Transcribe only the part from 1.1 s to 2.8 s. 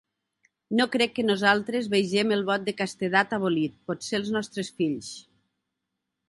que nosaltres vegem el vot de